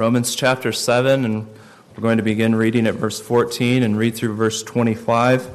[0.00, 1.46] Romans chapter 7, and
[1.94, 5.50] we're going to begin reading at verse 14 and read through verse 25.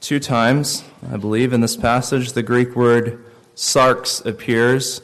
[0.00, 3.24] Two times, I believe, in this passage, the Greek word
[3.54, 5.02] sarx appears.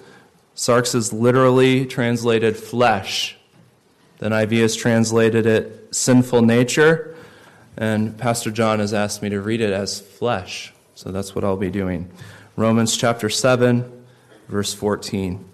[0.57, 3.37] Sarx is literally translated flesh.
[4.19, 7.15] The NIV has translated it sinful nature,
[7.77, 10.73] and Pastor Jon has asked me to read it as flesh.
[10.97, 12.11] So that's what I'll be doing.
[12.57, 14.05] Romans chapter 7,
[14.49, 15.54] verse 14.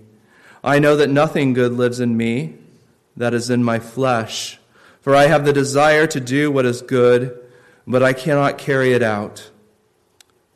[0.63, 2.55] I know that nothing good lives in me,
[3.17, 4.59] that is in my flesh.
[5.01, 7.37] For I have the desire to do what is good,
[7.87, 9.49] but I cannot carry it out.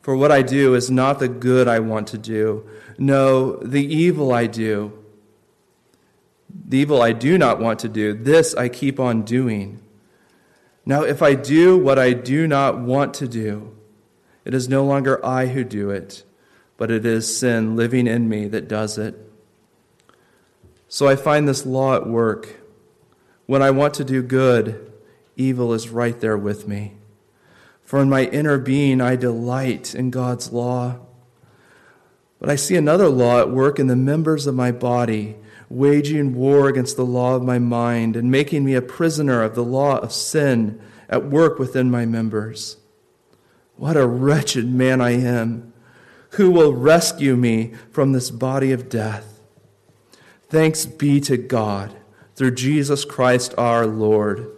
[0.00, 2.68] For what I do is not the good I want to do.
[2.96, 4.92] No, the evil I do.
[6.68, 9.82] The evil I do not want to do, this I keep on doing.
[10.84, 13.76] Now, if I do what I do not want to do,
[14.44, 16.22] it is no longer I who do it,
[16.76, 19.25] but it is sin living in me that does it.
[20.96, 22.58] So I find this law at work.
[23.44, 24.90] When I want to do good,
[25.36, 26.94] evil is right there with me.
[27.82, 31.00] For in my inner being, I delight in God's law.
[32.38, 35.36] But I see another law at work in the members of my body,
[35.68, 39.62] waging war against the law of my mind and making me a prisoner of the
[39.62, 40.80] law of sin
[41.10, 42.78] at work within my members.
[43.76, 45.74] What a wretched man I am!
[46.40, 49.35] Who will rescue me from this body of death?
[50.48, 51.96] Thanks be to God
[52.34, 54.50] through Jesus Christ our Lord.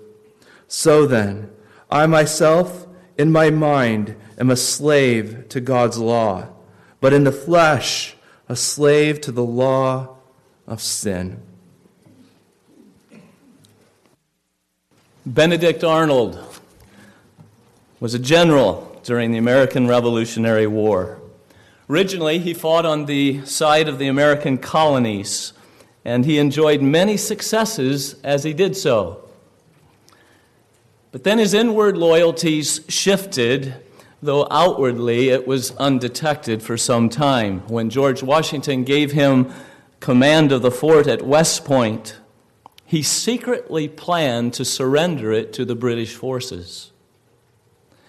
[0.67, 1.50] So then,
[1.91, 2.86] I myself,
[3.17, 6.49] in my mind, am a slave to God's law,
[7.00, 8.16] but in the flesh,
[8.49, 10.16] a slave to the law
[10.66, 11.41] of sin.
[15.25, 16.38] Benedict Arnold
[18.00, 21.19] was a general during the American Revolutionary War.
[21.88, 25.55] Originally, he fought on the side of the American colonies
[26.08, 29.28] and he enjoyed many successes as he did so.
[31.12, 33.74] But then his inward loyalties shifted,
[34.22, 37.60] though outwardly it was undetected for some time.
[37.69, 39.52] When George Washington gave him
[40.00, 42.19] command of the fort at West Point,
[42.86, 46.90] he secretly planned to surrender it to the British forces.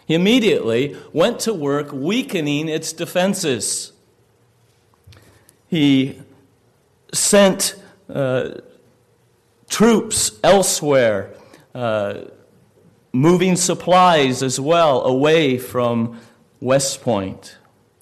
[0.06, 3.92] He immediately went to work weakening its defenses.
[5.68, 6.22] He
[7.12, 7.76] sent
[9.70, 11.34] troops elsewhere,
[11.74, 12.22] uh,
[13.14, 16.20] moving supplies as well away from
[16.60, 17.58] West Point.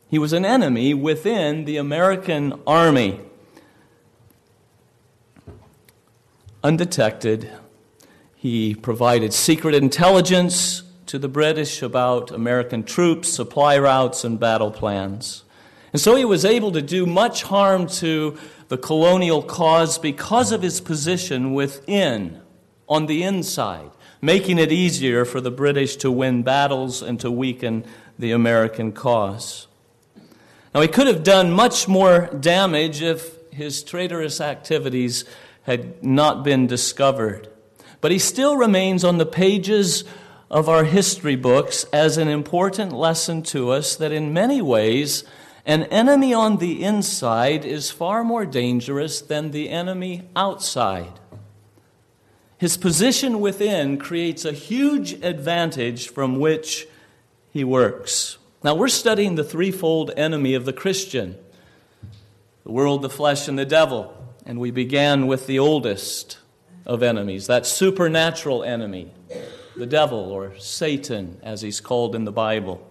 [0.10, 3.20] He was an enemy within the American army.
[6.64, 7.52] Undetected,
[8.36, 15.44] he provided secret intelligence to the British about American troops, supply routes, and battle plans.
[15.94, 20.62] And so he was able to do much harm to the colonial cause because of
[20.62, 22.42] his position within,
[22.90, 23.92] on the inside,
[24.22, 27.86] making it easier for the British to win battles and to weaken
[28.18, 29.68] the American cause.
[30.74, 35.26] Now, he could have done much more damage if his traitorous activities
[35.64, 37.50] had not been discovered.
[38.00, 40.04] But he still remains on the pages
[40.50, 45.24] of our history books as an important lesson to us that in many ways
[45.68, 51.20] an enemy on the inside is far more dangerous than the enemy outside.
[52.58, 56.88] His position within creates a huge advantage from which
[57.52, 58.38] he works.
[58.64, 61.36] Now, we're studying the threefold enemy of the Christian
[62.64, 64.14] the world, the flesh, and the devil.
[64.46, 66.38] And we began with the oldest
[66.86, 69.12] of enemies, that supernatural enemy,
[69.76, 72.86] the devil, or Satan, as he's called in the Bible.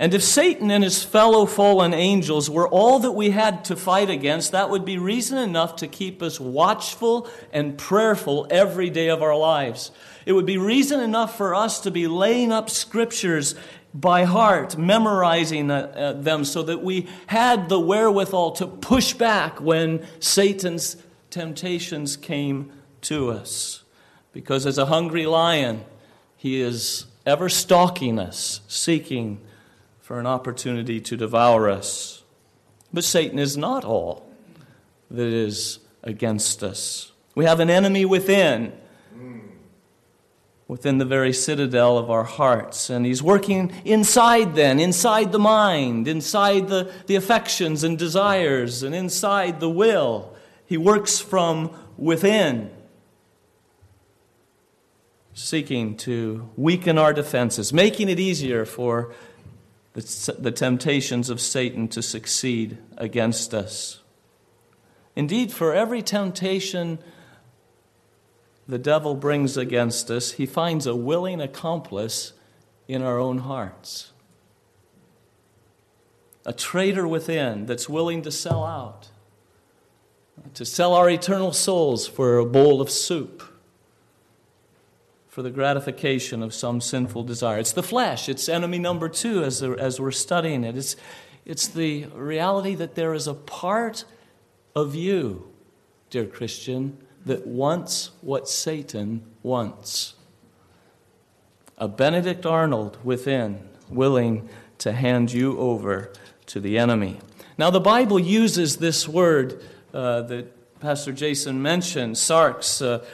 [0.00, 4.08] And if Satan and his fellow fallen angels were all that we had to fight
[4.08, 9.22] against, that would be reason enough to keep us watchful and prayerful every day of
[9.22, 9.90] our lives.
[10.24, 13.56] It would be reason enough for us to be laying up scriptures
[13.92, 19.60] by heart, memorizing uh, uh, them so that we had the wherewithal to push back
[19.60, 20.96] when Satan's
[21.30, 23.82] temptations came to us.
[24.32, 25.84] Because as a hungry lion,
[26.36, 29.40] he is ever stalking us, seeking
[30.08, 32.22] for an opportunity to devour us.
[32.94, 34.26] But Satan is not all
[35.10, 37.12] that is against us.
[37.34, 38.72] We have an enemy within,
[40.66, 42.88] within the very citadel of our hearts.
[42.88, 48.94] And he's working inside, then, inside the mind, inside the, the affections and desires, and
[48.94, 50.34] inside the will.
[50.64, 52.70] He works from within,
[55.34, 59.12] seeking to weaken our defenses, making it easier for
[60.00, 64.00] the, temptations of Satan to succeed against us.
[65.16, 66.98] Indeed, for every temptation
[68.68, 72.34] the devil brings against us, he finds a willing accomplice
[72.86, 74.12] in our own hearts.
[76.44, 79.08] A traitor within that's willing to sell out,
[80.54, 83.42] to sell our eternal souls for a bowl of soup,
[85.38, 87.60] for the gratification of some sinful desire.
[87.60, 90.76] It's the flesh, it's enemy number two as, as we're studying it.
[90.76, 90.96] It's,
[91.44, 94.04] it's the reality that there is a part
[94.74, 95.48] of you,
[96.10, 100.14] dear Christian that wants what Satan wants.
[101.76, 104.48] A Benedict Arnold within, willing
[104.78, 106.12] to hand you over
[106.46, 107.20] to the enemy.
[107.56, 109.62] Now, the Bible uses this word
[109.94, 113.04] uh, that Pastor Jason mentioned, sarx, uh,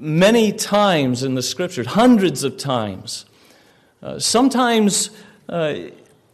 [0.00, 3.26] many times in the scripture, hundreds of times.
[4.02, 5.10] Uh, sometimes,
[5.48, 5.74] uh,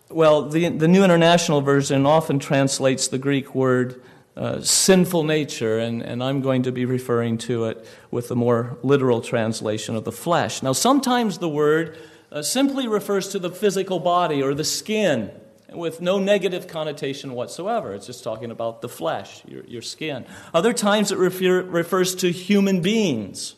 [0.08, 4.00] well, the, the New International Version often translates the Greek word
[4.36, 8.78] uh, sinful nature, and, and I'm going to be referring to it with the more
[8.82, 10.62] literal translation of the flesh.
[10.62, 11.98] Now, sometimes the word
[12.30, 15.32] uh, simply refers to the physical body or the skin
[15.72, 17.94] with no negative connotation whatsoever.
[17.94, 20.24] It's just talking about the flesh, your, your skin.
[20.54, 23.55] Other times it refer, refers to human beings.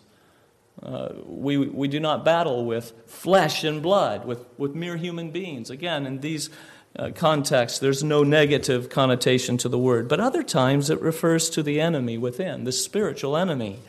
[0.83, 5.71] Uh, we, we do not battle with flesh and blood, with, with mere human beings.
[5.71, 6.51] Again, in these
[6.97, 10.09] uh, context, there's no negative connotation to the word.
[10.09, 13.81] But other times it refers to the enemy within, the spiritual enemy,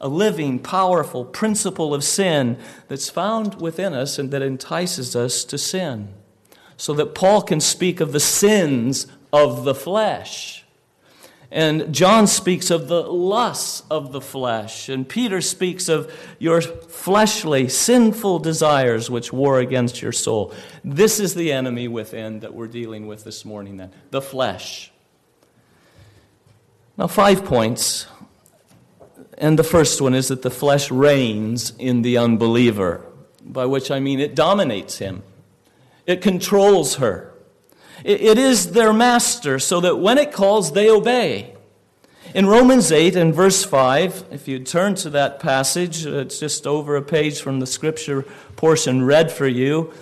[0.00, 2.58] a living, powerful principle of sin
[2.88, 6.08] that's found within us and that entices us to sin.
[6.76, 10.63] So that Paul can speak of the sins of the flesh
[11.54, 14.88] and John speaks of the lusts of the flesh.
[14.88, 20.52] And Peter speaks of your fleshly, sinful desires which war against your soul.
[20.82, 24.90] This is the enemy within that we're dealing with this morning, then the flesh.
[26.98, 28.08] Now, five points.
[29.38, 33.06] And the first one is that the flesh reigns in the unbeliever,
[33.40, 35.22] by which I mean it dominates him,
[36.04, 37.33] it controls her.
[38.02, 41.54] It is their master, so that when it calls, they obey.
[42.34, 46.66] In Romans 8 and verse 5, if you turn to that passage, uh, it's just
[46.66, 48.22] over a page from the scripture
[48.56, 49.92] portion read for you,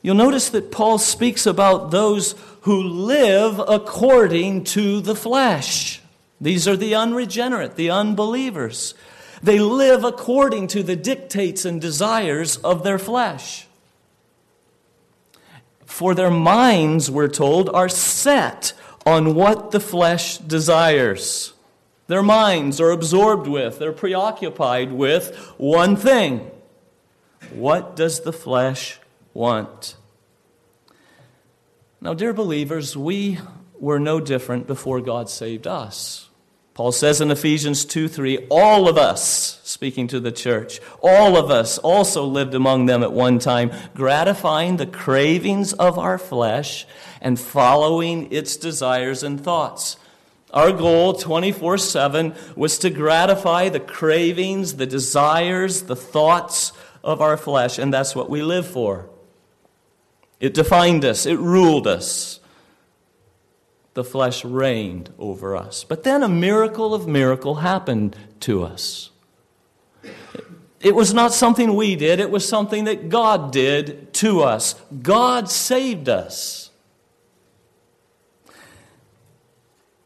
[0.00, 6.00] you'll notice that Paul speaks about those who live according to the flesh.
[6.40, 8.94] These are the unregenerate, the unbelievers.
[9.42, 13.66] They live according to the dictates and desires of their flesh.
[16.00, 18.72] For their minds, we're told, are set
[19.04, 21.52] on what the flesh desires.
[22.06, 26.50] Their minds are absorbed with, they're preoccupied with one thing.
[27.52, 28.98] What does the flesh
[29.34, 29.94] want?
[32.00, 33.38] Now, dear believers, we
[33.78, 36.29] were no different before God saved us.
[36.80, 41.50] Paul says in Ephesians 2 3, all of us, speaking to the church, all of
[41.50, 46.86] us also lived among them at one time, gratifying the cravings of our flesh
[47.20, 49.98] and following its desires and thoughts.
[50.54, 56.72] Our goal 24 7 was to gratify the cravings, the desires, the thoughts
[57.04, 59.10] of our flesh, and that's what we live for.
[60.40, 62.39] It defined us, it ruled us
[64.00, 65.84] the flesh reigned over us.
[65.84, 69.10] But then a miracle of miracle happened to us.
[70.80, 74.74] It was not something we did, it was something that God did to us.
[75.02, 76.70] God saved us.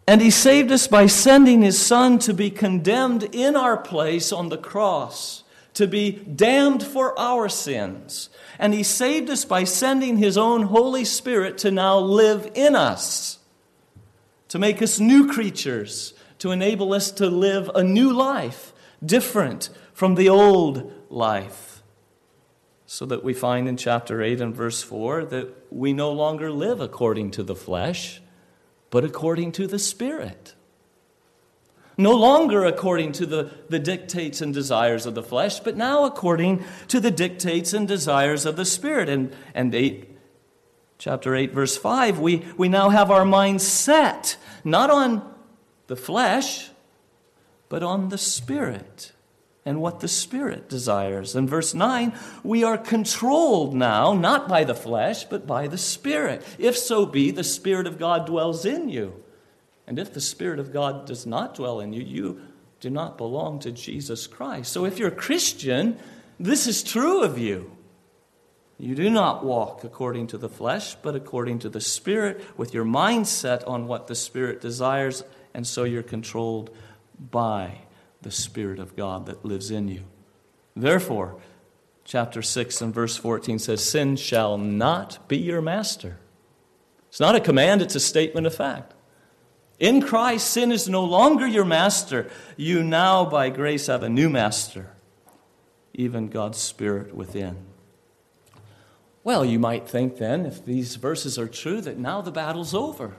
[0.09, 4.49] And He saved us by sending His Son to be condemned in our place on
[4.49, 8.29] the cross, to be damned for our sins.
[8.59, 13.39] And He saved us by sending His own Holy Spirit to now live in us
[14.55, 18.73] to make us new creatures, to enable us to live a new life,
[19.05, 21.83] different from the old life.
[22.87, 26.81] So that we find in chapter 8 and verse 4 that we no longer live
[26.81, 28.23] according to the flesh,
[28.91, 30.55] but according to the Spirit.
[31.99, 36.63] No longer according to the, the dictates and desires of the flesh, but now according
[36.87, 39.09] to the dictates and desires of the Spirit.
[39.09, 40.14] And, and 8
[40.99, 45.35] chapter 8, verse 5, we, we now have our minds set not on
[45.87, 46.71] the flesh,
[47.69, 49.13] but on the Spirit
[49.67, 51.35] and what the Spirit desires.
[51.35, 56.45] In verse 9, we are controlled now, not by the flesh, but by the Spirit.
[56.59, 59.23] If so be the Spirit of God dwells in you.
[59.87, 62.41] And if the Spirit of God does not dwell in you, you
[62.81, 64.73] do not belong to Jesus Christ.
[64.73, 65.99] So if you're a Christian,
[66.39, 67.75] this is true of you.
[68.79, 72.85] You do not walk according to the flesh, but according to the Spirit, with your
[72.85, 76.75] mind set on what the Spirit desires, and so you're controlled
[77.31, 77.83] by
[78.23, 80.03] the Spirit of God that lives in you.
[80.75, 81.37] Therefore,
[82.05, 86.19] chapter 6 and verse 14 says, Sin shall not be your master.
[87.09, 88.93] It's not a command, it's a statement of fact.
[89.79, 92.29] In Christ, sin is no longer your master.
[92.57, 94.91] You now, by grace, have a new master,
[95.93, 97.74] even God's Spirit within.
[99.25, 103.17] Well, you might think then, if these verses are true, that now the battle's over.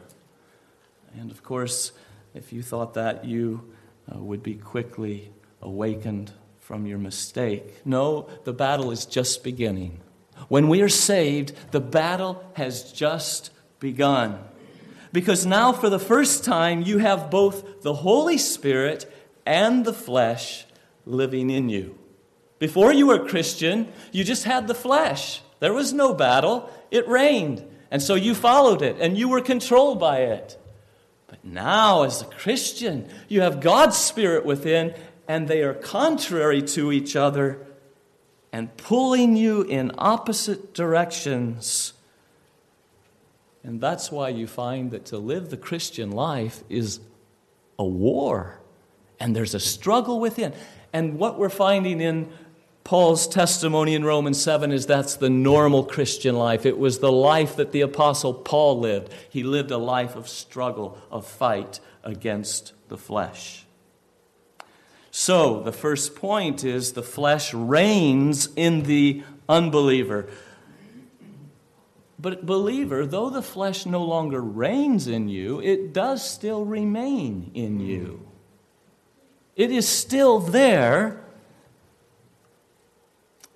[1.18, 1.94] And of course,
[2.36, 3.74] if you thought that, you
[4.14, 5.32] uh, would be quickly
[5.64, 7.82] awakened from your mistake.
[7.86, 10.00] No, the battle is just beginning.
[10.48, 14.38] When we are saved, the battle has just begun.
[15.12, 19.12] Because now, for the first time, you have both the Holy Spirit
[19.44, 20.66] and the flesh
[21.04, 21.98] living in you.
[22.60, 25.42] Before you were Christian, you just had the flesh.
[25.60, 27.66] There was no battle, it reigned.
[27.92, 30.58] And so you followed it and you were controlled by it.
[31.28, 34.94] But now, as a Christian, you have God's Spirit within,
[35.28, 37.66] and they are contrary to each other
[38.52, 41.94] and pulling you in opposite directions.
[43.64, 47.00] And that's why you find that to live the Christian life is
[47.80, 48.60] a war,
[49.20, 50.54] and there's a struggle within.
[50.94, 52.32] And what we're finding in
[52.86, 56.68] Paul's testimony in Romans 7 is that's the normal Christian life.
[56.68, 59.12] It was the life that the Apostle Paul lived.
[59.28, 63.66] He lived a life of struggle, of fight against the flesh.
[65.10, 70.30] So, the first point is the flesh reigns in the unbeliever.
[72.20, 77.80] But, believer, though the flesh no longer reigns in you, it does still remain in
[77.80, 78.28] you.
[79.56, 81.25] It is still there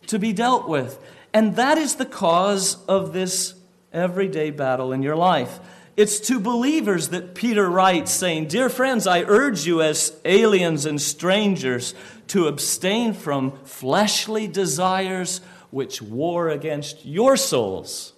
[0.09, 0.99] to be dealt with.
[1.33, 3.53] And that is the cause of this
[3.93, 5.59] everyday battle in your life.
[5.95, 11.01] It's to believers that Peter writes, saying, Dear friends, I urge you as aliens and
[11.01, 11.93] strangers
[12.27, 18.13] to abstain from fleshly desires which war against your souls.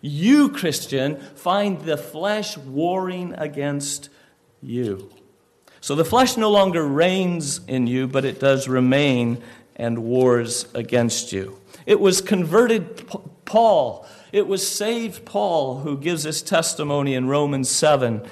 [0.00, 4.08] You, Christian, find the flesh warring against
[4.62, 5.10] you.
[5.80, 9.42] So the flesh no longer reigns in you, but it does remain
[9.76, 11.60] and wars against you.
[11.84, 13.08] It was converted
[13.44, 18.26] Paul, it was saved Paul who gives his testimony in Romans 7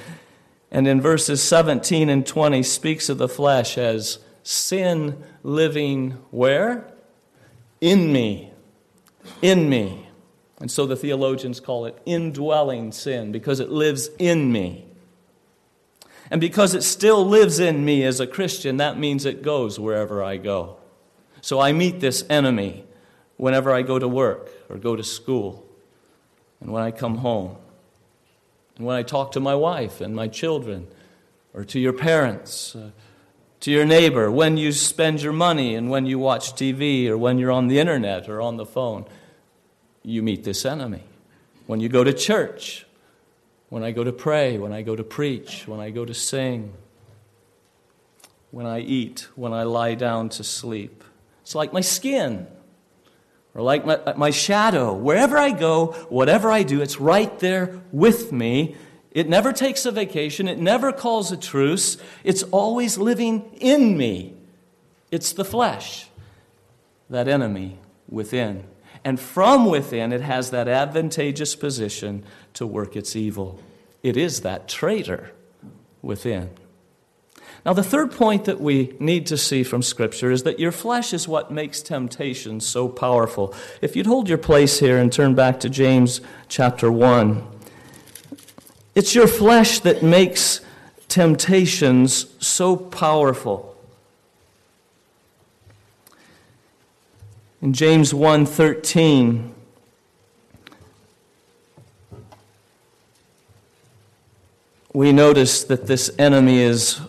[0.74, 6.92] and in verses 17 and 20 speaks of the flesh as sin living where?
[7.80, 8.52] In me.
[9.40, 10.08] In me.
[10.58, 14.86] And so the theologians call it indwelling sin because it lives in me.
[16.28, 20.24] And because it still lives in me as a Christian, that means it goes wherever
[20.24, 20.78] I go.
[21.44, 22.84] So I meet this enemy
[23.36, 25.68] whenever I go to work or go to school,
[26.58, 27.58] and when I come home,
[28.78, 30.86] and when I talk to my wife and my children,
[31.52, 32.92] or to your parents, uh,
[33.60, 37.36] to your neighbor, when you spend your money and when you watch TV or when
[37.36, 39.04] you're on the internet or on the phone,
[40.02, 41.02] you meet this enemy.
[41.66, 42.86] When you go to church,
[43.68, 46.72] when I go to pray, when I go to preach, when I go to sing,
[48.50, 51.04] when I eat, when I lie down to sleep.
[51.44, 52.46] It's like my skin
[53.54, 54.94] or like my, my shadow.
[54.94, 58.76] Wherever I go, whatever I do, it's right there with me.
[59.10, 61.98] It never takes a vacation, it never calls a truce.
[62.24, 64.34] It's always living in me.
[65.10, 66.08] It's the flesh,
[67.10, 68.64] that enemy within.
[69.04, 72.24] And from within, it has that advantageous position
[72.54, 73.60] to work its evil.
[74.02, 75.32] It is that traitor
[76.00, 76.50] within.
[77.64, 81.14] Now, the third point that we need to see from Scripture is that your flesh
[81.14, 83.54] is what makes temptation so powerful.
[83.80, 87.42] If you'd hold your place here and turn back to James chapter 1,
[88.94, 90.60] it's your flesh that makes
[91.08, 93.74] temptations so powerful.
[97.62, 99.52] In James 1:13
[104.92, 107.00] we notice that this enemy is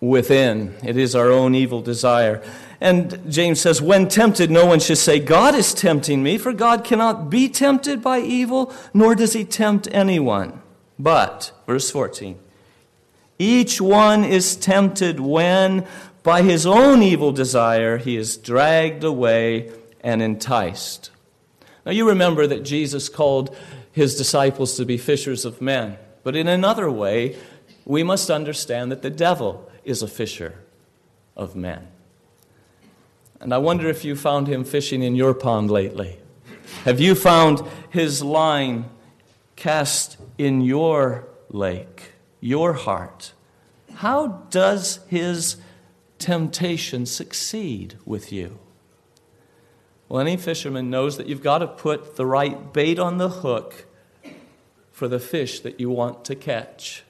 [0.00, 0.74] within.
[0.84, 2.42] It is our own evil desire.
[2.80, 6.84] And James says, When tempted, no one should say, God is tempting me, for God
[6.84, 10.60] cannot be tempted by evil, nor does he tempt anyone.
[10.98, 12.38] But, verse 14,
[13.38, 15.86] each one is tempted when
[16.22, 21.10] by his own evil desire, he is dragged away and enticed.
[21.84, 23.56] Now, you remember that Jesus called
[23.92, 25.98] his disciples to be fishers of men.
[26.24, 27.36] But in another way,
[27.84, 30.58] we must understand that the devil is a fisher
[31.36, 31.86] of men.
[33.40, 36.18] And I wonder if you found him fishing in your pond lately.
[36.84, 38.86] Have you found his line
[39.54, 43.32] cast in your lake, your heart?
[43.94, 45.56] How does his
[46.18, 48.58] temptation succeed with you?
[50.08, 53.86] Well, any fisherman knows that you've got to put the right bait on the hook
[54.92, 57.04] for the fish that you want to catch.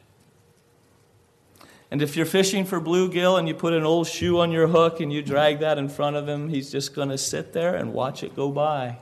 [1.96, 5.00] And if you're fishing for bluegill and you put an old shoe on your hook
[5.00, 7.94] and you drag that in front of him, he's just going to sit there and
[7.94, 8.98] watch it go by.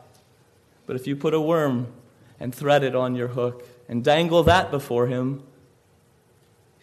[0.86, 1.88] But if you put a worm
[2.38, 5.42] and thread it on your hook and dangle that before him,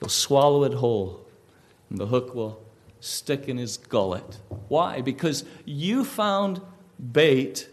[0.01, 1.25] he'll swallow it whole
[1.89, 2.61] and the hook will
[2.99, 4.37] stick in his gullet.
[4.67, 4.99] Why?
[4.99, 6.59] Because you found
[7.13, 7.69] bait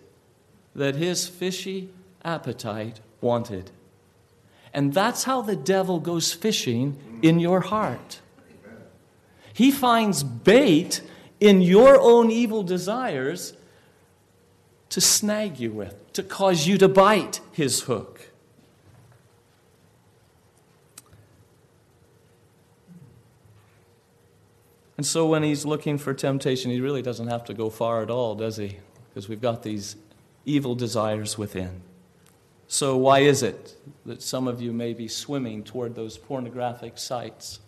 [0.76, 1.88] that his fishy
[2.24, 3.72] appetite wanted.
[4.72, 8.20] And that's how the devil goes fishing in your heart.
[9.58, 11.02] He finds bait
[11.40, 13.54] in your own evil desires
[14.90, 18.28] to snag you with, to cause you to bite his hook.
[24.96, 28.10] And so when he's looking for temptation, he really doesn't have to go far at
[28.10, 28.76] all, does he?
[29.08, 29.96] Because we've got these
[30.44, 31.80] evil desires within.
[32.68, 33.74] So, why is it
[34.06, 37.58] that some of you may be swimming toward those pornographic sites?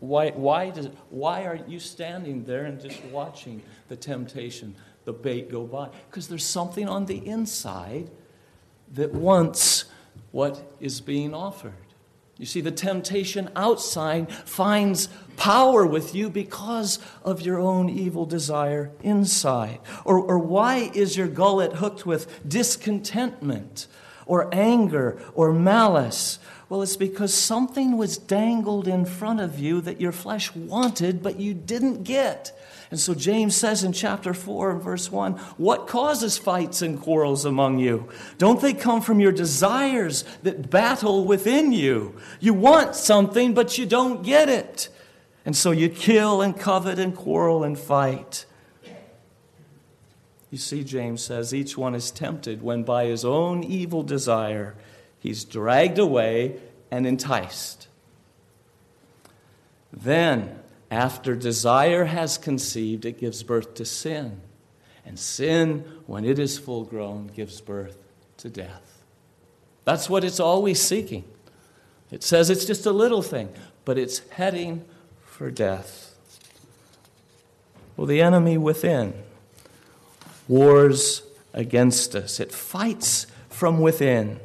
[0.00, 5.50] Why, why, does, why are you standing there and just watching the temptation, the bait
[5.50, 5.90] go by?
[6.10, 8.10] Because there's something on the inside
[8.92, 9.84] that wants
[10.32, 11.74] what is being offered.
[12.38, 18.90] You see, the temptation outside finds power with you because of your own evil desire
[19.02, 19.78] inside.
[20.06, 23.86] Or, or why is your gullet hooked with discontentment
[24.24, 26.38] or anger or malice?
[26.70, 31.40] Well, it's because something was dangled in front of you that your flesh wanted, but
[31.40, 32.56] you didn't get.
[32.92, 37.44] And so James says in chapter 4 and verse 1 What causes fights and quarrels
[37.44, 38.08] among you?
[38.38, 42.14] Don't they come from your desires that battle within you?
[42.38, 44.90] You want something, but you don't get it.
[45.44, 48.46] And so you kill and covet and quarrel and fight.
[50.52, 54.76] You see, James says, each one is tempted when by his own evil desire
[55.20, 56.56] he's dragged away
[56.90, 57.86] and enticed.
[59.92, 60.58] Then,
[60.90, 64.40] after desire has conceived, it gives birth to sin.
[65.06, 67.96] And sin, when it is full grown, gives birth
[68.38, 69.02] to death.
[69.84, 71.24] That's what it's always seeking.
[72.10, 73.50] It says it's just a little thing,
[73.84, 74.84] but it's heading
[75.24, 76.14] for death.
[77.96, 79.14] Well, the enemy within
[80.48, 84.40] wars against us, it fights from within.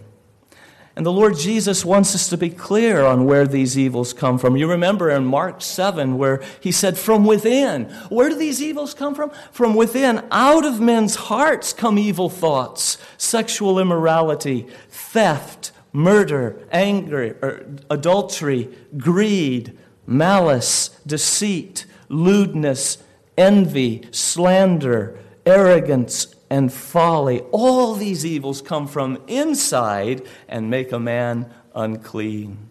[0.95, 4.55] And the Lord Jesus wants us to be clear on where these evils come from.
[4.55, 7.85] You remember in Mark 7 where he said, From within.
[8.07, 9.31] Where do these evils come from?
[9.51, 10.25] From within.
[10.31, 19.77] Out of men's hearts come evil thoughts, sexual immorality, theft, murder, anger, er, adultery, greed,
[20.07, 22.99] malice, deceit, lewdness,
[23.37, 27.41] envy, slander, arrogance, and folly.
[27.51, 32.69] All these evils come from inside and make a man unclean.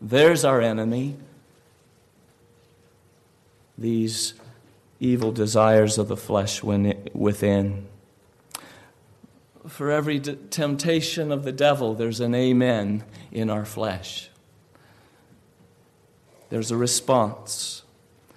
[0.00, 1.16] There's our enemy.
[3.78, 4.34] These
[5.00, 7.86] evil desires of the flesh within.
[9.66, 14.30] For every temptation of the devil, there's an amen in our flesh.
[16.50, 17.82] There's a response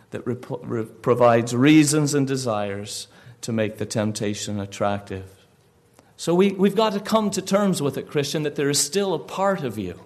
[0.09, 3.07] that re- provides reasons and desires
[3.41, 5.25] to make the temptation attractive.
[6.17, 9.13] So we, we've got to come to terms with it, Christian, that there is still
[9.13, 9.99] a part of you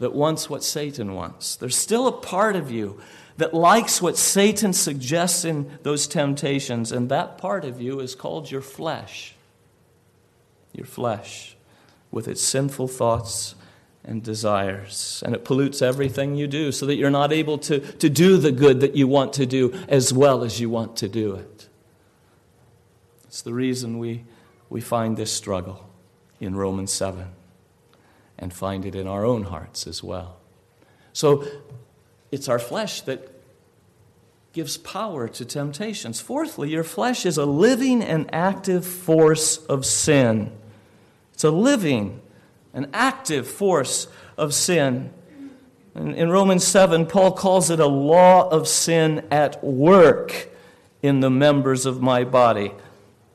[0.00, 1.56] that wants what Satan wants.
[1.56, 3.00] There's still a part of you
[3.36, 8.50] that likes what Satan suggests in those temptations, and that part of you is called
[8.50, 9.34] your flesh.
[10.72, 11.56] Your flesh,
[12.10, 13.54] with its sinful thoughts
[14.04, 15.22] and desires.
[15.24, 18.50] And it pollutes everything you do so that you're not able to, to do the
[18.50, 21.67] good that you want to do as well as you want to do it.
[23.28, 24.24] It's the reason we,
[24.70, 25.88] we find this struggle
[26.40, 27.26] in Romans 7
[28.38, 30.38] and find it in our own hearts as well.
[31.12, 31.44] So
[32.32, 33.34] it's our flesh that
[34.52, 36.20] gives power to temptations.
[36.20, 40.50] Fourthly, your flesh is a living and active force of sin.
[41.34, 42.20] It's a living,
[42.72, 45.12] an active force of sin.
[45.94, 50.48] In Romans 7, Paul calls it a law of sin at work
[51.02, 52.72] in the members of my body.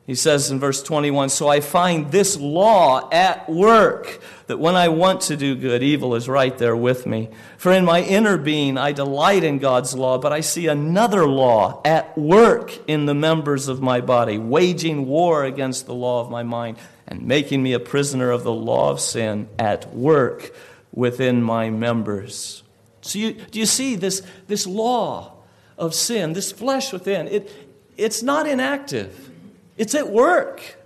[0.05, 4.89] He says in verse 21 So I find this law at work, that when I
[4.89, 7.29] want to do good, evil is right there with me.
[7.57, 11.81] For in my inner being I delight in God's law, but I see another law
[11.85, 16.43] at work in the members of my body, waging war against the law of my
[16.43, 20.53] mind, and making me a prisoner of the law of sin at work
[20.91, 22.63] within my members.
[23.01, 25.33] So you, do you see this, this law
[25.77, 27.27] of sin, this flesh within?
[27.29, 27.51] It,
[27.95, 29.31] it's not inactive.
[29.77, 30.77] It's at work.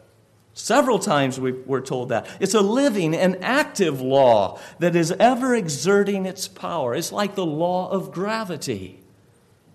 [0.53, 2.27] Several times we are told that.
[2.39, 6.95] It's a living and active law that is ever exerting its power.
[6.95, 8.99] It's like the law of gravity.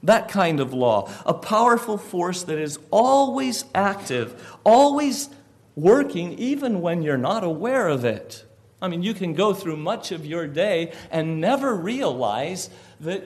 [0.03, 1.09] That kind of law.
[1.25, 5.29] A powerful force that is always active, always
[5.77, 8.45] working, even when you're not aware of it.
[8.81, 13.23] I mean, you can go through much of your day and never realize that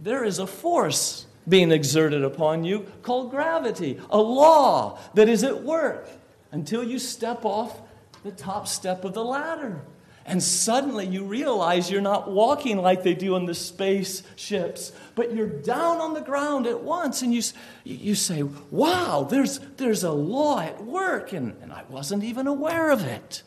[0.00, 5.62] there is a force being exerted upon you called gravity, a law that is at
[5.62, 6.08] work
[6.52, 7.80] until you step off
[8.22, 9.82] the top step of the ladder.
[10.26, 15.48] And suddenly you realize you're not walking like they do on the spaceships, but you're
[15.48, 17.22] down on the ground at once.
[17.22, 17.42] And you,
[17.84, 22.90] you say, Wow, there's, there's a law at work, and, and I wasn't even aware
[22.90, 23.42] of it.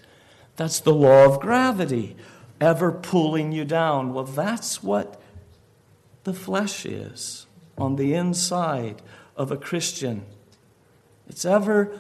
[0.56, 2.16] That's the law of gravity,
[2.60, 4.14] ever pulling you down.
[4.14, 5.22] Well, that's what
[6.24, 7.46] the flesh is
[7.78, 9.02] on the inside
[9.36, 10.26] of a Christian.
[11.28, 12.00] It's ever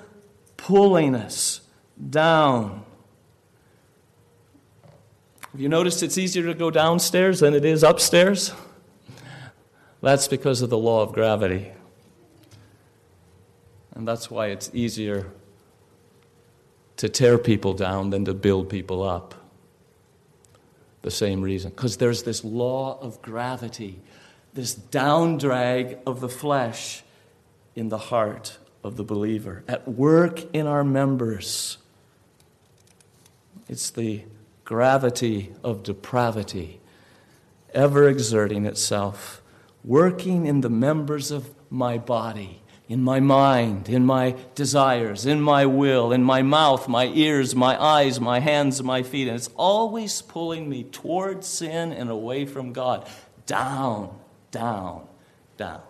[0.57, 1.61] pulling us
[2.09, 2.85] down.
[5.51, 8.53] Have you noticed it's easier to go downstairs than it is upstairs?
[10.01, 11.71] That's because of the law of gravity.
[13.95, 15.27] And that's why it's easier
[16.97, 19.35] to tear people down than to build people up.
[21.03, 21.71] The same reason.
[21.71, 24.01] Because there's this law of gravity
[24.53, 27.03] this down drag of the flesh
[27.75, 31.77] in the heart of the believer, at work in our members.
[33.67, 34.23] It's the
[34.65, 36.79] gravity of depravity
[37.73, 39.41] ever exerting itself,
[39.83, 45.65] working in the members of my body, in my mind, in my desires, in my
[45.65, 49.27] will, in my mouth, my ears, my eyes, my hands, my feet.
[49.27, 53.07] And it's always pulling me towards sin and away from God,
[53.47, 54.19] down
[54.53, 55.05] down,
[55.57, 55.81] down.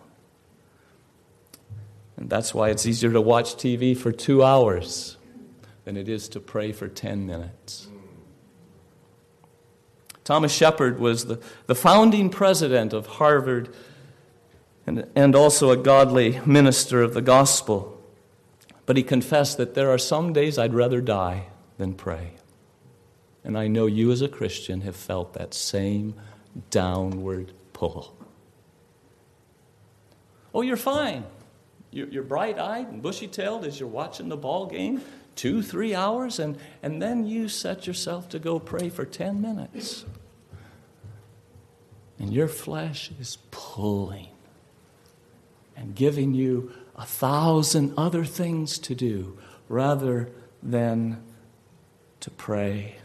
[2.18, 5.18] And that's why it's easier to watch TV for two hours
[5.86, 7.88] than it is to pray for 10 minutes.
[10.24, 13.74] Thomas Shepard was the, the founding president of Harvard
[14.88, 18.02] and, and also a godly minister of the gospel.
[18.86, 21.48] But he confessed that there are some days I'd rather die
[21.78, 22.36] than pray.
[23.44, 26.16] And I know you as a Christian have felt that same
[26.70, 28.16] downward pull.
[30.54, 31.26] Oh, you're fine.
[31.92, 35.02] You're bright eyed and bushy tailed as you're watching the ball game,
[35.36, 40.06] two, three hours, and, and then you set yourself to go pray for 10 minutes.
[42.18, 44.30] And your flesh is pulling
[45.76, 49.38] and giving you a thousand other things to do
[49.70, 50.30] rather
[50.64, 51.22] than
[52.22, 52.96] to pray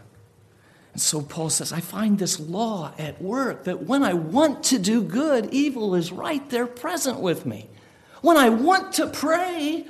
[0.98, 4.80] and so Paul says, I find this law at work that when I want to
[4.80, 7.68] do good, evil is right there present with me.
[8.20, 9.86] When I want to pray,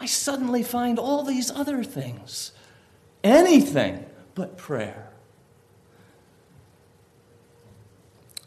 [0.00, 2.50] I suddenly find all these other things.
[3.22, 5.10] Anything but prayer.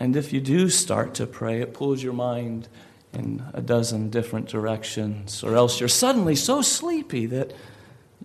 [0.02, 2.68] And if you do start to pray, it pulls your mind
[3.14, 7.54] in a dozen different directions, or else you're suddenly so sleepy that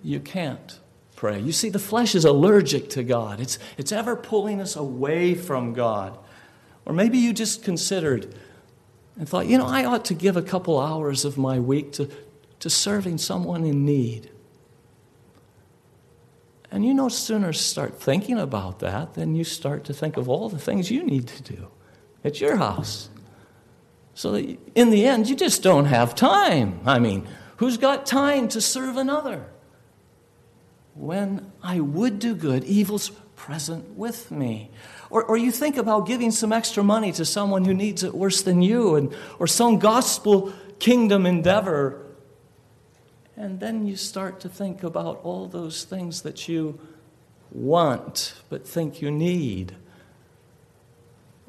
[0.03, 0.81] you can't
[1.17, 1.41] pray.
[1.41, 5.73] You see, the flesh is allergic to God, it's, it's ever pulling us away from
[5.73, 6.19] God.
[6.87, 8.35] Or maybe you just considered
[9.17, 12.11] and thought, you know, I ought to give a couple hours of my week to,
[12.61, 14.31] to serving someone in need.
[16.71, 20.49] And you no sooner start thinking about that than you start to think of all
[20.49, 21.69] the things you need to do
[22.25, 23.09] at your house.
[24.15, 26.81] So that in the end, you just don't have time.
[26.85, 29.47] I mean, who's got time to serve another?
[30.95, 34.71] When I would do good, evil's present with me.
[35.11, 38.43] Or, or you think about giving some extra money to someone who needs it worse
[38.43, 42.01] than you, and, or some gospel kingdom endeavor.
[43.37, 46.79] And then you start to think about all those things that you
[47.51, 49.75] want but think you need.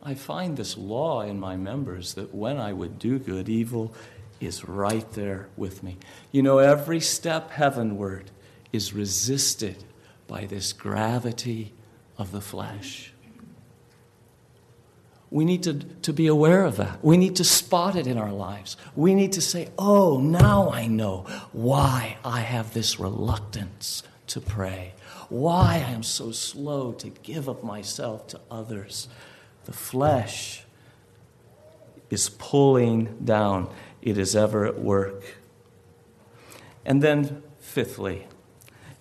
[0.01, 3.91] I find this law in my members that when I would do good, evil
[4.39, 5.97] is right there with me.
[6.31, 8.29] You know, every step heavenward
[8.75, 9.83] is resisted
[10.27, 11.73] by this gravity
[12.17, 13.13] of the flesh.
[15.31, 17.03] We need to, to be aware of that.
[17.03, 18.77] We need to spot it in our lives.
[18.95, 24.93] We need to say, oh, now I know why I have this reluctance to pray,
[25.29, 29.07] why I am so slow to give of myself to others.
[29.65, 30.63] The flesh
[32.09, 33.69] is pulling down,
[34.01, 35.37] it is ever at work.
[36.85, 38.27] And then, fifthly,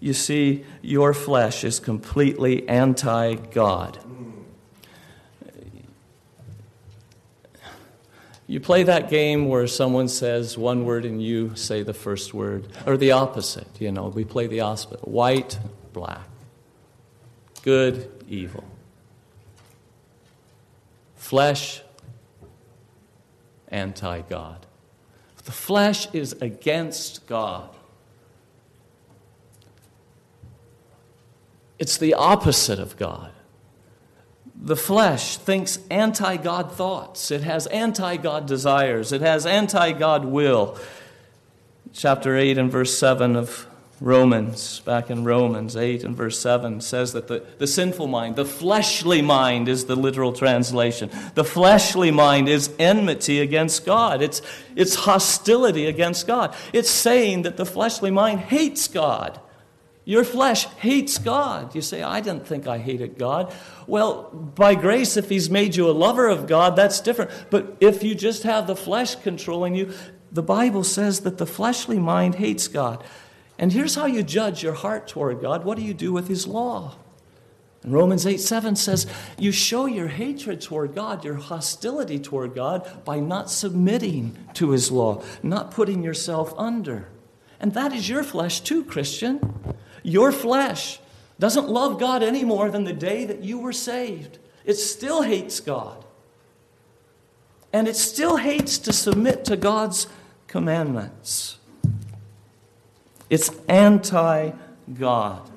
[0.01, 3.99] you see, your flesh is completely anti God.
[8.47, 12.69] You play that game where someone says one word and you say the first word,
[12.87, 13.67] or the opposite.
[13.81, 15.59] You know, we play the opposite white,
[15.95, 16.29] black,
[17.63, 18.65] good, evil,
[21.17, 21.81] flesh,
[23.69, 24.67] anti God.
[25.45, 27.74] The flesh is against God.
[31.85, 33.31] It's the opposite of God.
[34.57, 40.25] The flesh thinks anti God thoughts, it has anti God desires, it has anti God
[40.25, 40.79] will.
[41.93, 43.67] Chapter 8 and verse 7 of
[44.01, 48.47] Romans, back in Romans 8 and verse 7, says that the, the sinful mind, the
[48.47, 51.11] fleshly mind is the literal translation.
[51.35, 54.41] The fleshly mind is enmity against God, it's,
[54.75, 56.55] it's hostility against God.
[56.73, 59.39] It's saying that the fleshly mind hates God.
[60.05, 61.75] Your flesh hates God.
[61.75, 63.55] You say, I didn't think I hated God.
[63.87, 67.31] Well, by grace, if He's made you a lover of God, that's different.
[67.51, 69.95] But if you just have the flesh controlling you,
[70.31, 73.03] the Bible says that the fleshly mind hates God.
[73.59, 76.47] And here's how you judge your heart toward God what do you do with His
[76.47, 76.97] law?
[77.83, 79.07] And Romans 8 7 says,
[79.39, 84.91] You show your hatred toward God, your hostility toward God, by not submitting to His
[84.91, 87.09] law, not putting yourself under.
[87.61, 89.75] And that is your flesh too, Christian.
[90.05, 91.01] Your flesh
[91.41, 94.39] doesn't love God any more than the day that you were saved.
[94.65, 96.05] It still hates God.
[97.73, 100.07] And it still hates to submit to God's
[100.47, 101.59] commandments.
[103.29, 104.53] It's anti
[104.97, 105.51] God.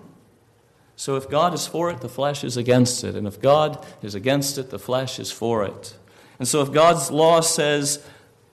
[0.96, 3.14] So if God is for it, the flesh is against it.
[3.14, 5.96] And if God is against it, the flesh is for it.
[6.40, 8.04] And so if God's law says,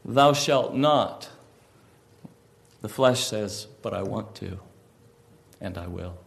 [0.04, 1.30] Thou shalt not,
[2.83, 4.59] the flesh says, But I want to
[5.64, 6.18] and I will.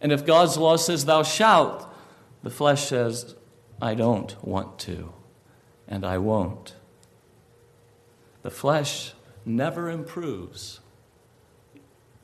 [0.00, 1.86] And if God's law says, Thou shalt,
[2.42, 3.36] the flesh says,
[3.80, 5.12] I don't want to,
[5.86, 6.74] and I won't.
[8.42, 9.12] The flesh
[9.44, 10.80] never improves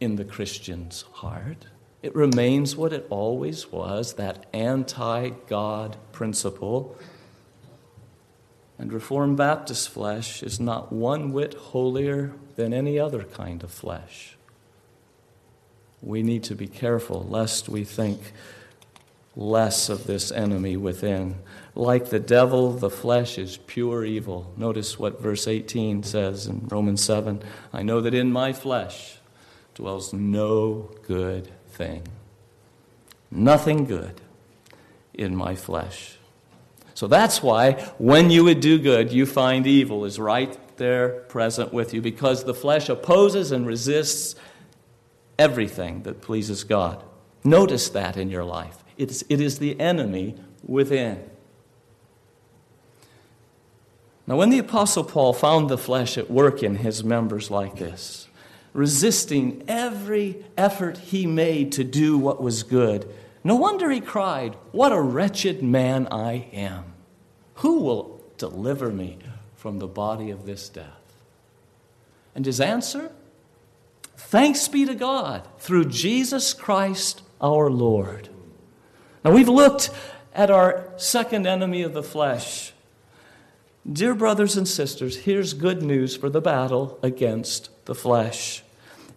[0.00, 1.66] in the Christian's heart.
[2.02, 6.96] It remains what it always was that anti God principle.
[8.78, 14.35] And Reformed Baptist flesh is not one whit holier than any other kind of flesh
[16.02, 18.32] we need to be careful lest we think
[19.36, 21.36] less of this enemy within.
[21.74, 24.52] Like the devil, the flesh is pure evil.
[24.56, 29.18] Notice what verse 18 says in Romans 7 I know that in my flesh
[29.74, 32.02] dwells no good thing.
[33.30, 34.20] Nothing good
[35.12, 36.16] in my flesh.
[36.94, 41.72] So that's why when you would do good, you find evil is right there present
[41.72, 44.34] with you because the flesh opposes and resists
[45.38, 47.02] everything that pleases God.
[47.44, 48.82] Notice that in your life.
[48.96, 51.22] It's, it is the enemy within.
[54.26, 58.26] Now, when the Apostle Paul found the flesh at work in his members like this,
[58.72, 63.08] resisting every effort he made to do what was good,
[63.44, 66.94] no wonder he cried, What a wretched man I am!
[67.56, 69.18] Who will deliver me
[69.54, 71.14] from the body of this death?
[72.34, 73.12] And his answer?
[74.16, 78.28] Thanks be to God through Jesus Christ our Lord.
[79.24, 79.90] Now we've looked
[80.34, 82.72] at our second enemy of the flesh.
[83.90, 88.62] Dear brothers and sisters, here's good news for the battle against the flesh.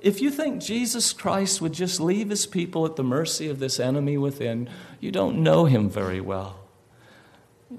[0.02, 3.80] If you think Jesus Christ would just leave his people at the mercy of this
[3.80, 6.60] enemy within, you don't know him very well.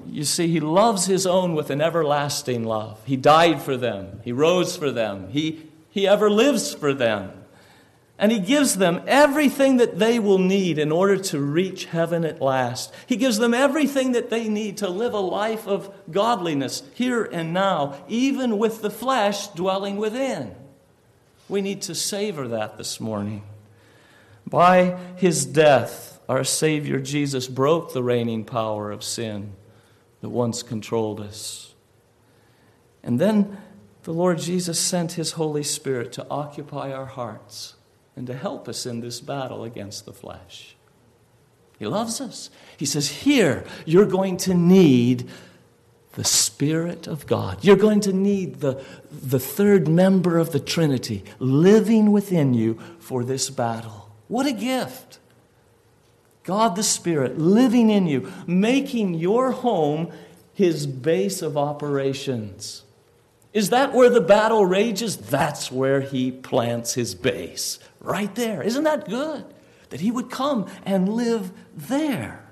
[0.07, 3.01] You see, he loves his own with an everlasting love.
[3.07, 7.33] He died for them, he rose for them, he he ever lives for them.
[8.21, 12.43] And He gives them everything that they will need in order to reach heaven at
[12.43, 12.93] last.
[13.07, 17.55] He gives them everything that they need to live a life of godliness here and
[17.55, 20.55] now, even with the flesh dwelling within.
[21.49, 23.43] We need to savor that this morning.
[24.47, 29.55] By His death, our Savior Jesus broke the reigning power of sin
[30.21, 31.75] that once controlled us.
[33.03, 33.57] And then
[34.03, 37.75] the Lord Jesus sent His Holy Spirit to occupy our hearts
[38.17, 40.77] and to help us in this battle against the flesh.
[41.79, 42.51] He loves us.
[42.77, 45.29] He says, Here, you're going to need
[46.13, 47.65] the Spirit of God.
[47.65, 53.25] You're going to need the, the third member of the Trinity living within you for
[53.25, 54.11] this battle.
[54.29, 55.19] What a gift!
[56.43, 60.13] God the Spirit living in you, making your home
[60.53, 62.83] his base of operations.
[63.53, 65.17] Is that where the battle rages?
[65.17, 67.79] That's where he plants his base.
[68.01, 68.63] Right there.
[68.63, 69.45] Isn't that good?
[69.89, 72.45] That he would come and live there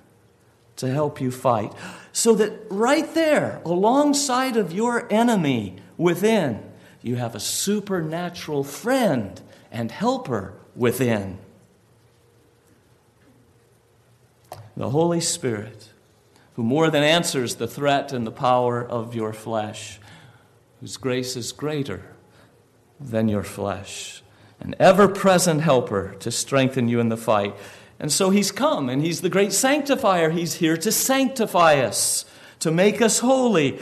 [0.76, 1.72] to help you fight.
[2.12, 6.62] So that right there, alongside of your enemy within,
[7.02, 11.38] you have a supernatural friend and helper within.
[14.76, 15.90] The Holy Spirit,
[16.54, 20.00] who more than answers the threat and the power of your flesh,
[20.81, 22.03] whose grace is greater
[23.01, 24.23] than your flesh,
[24.61, 27.55] an ever present helper to strengthen you in the fight.
[28.01, 30.31] And so he's come, and he's the great sanctifier.
[30.31, 32.25] He's here to sanctify us,
[32.61, 33.81] to make us holy,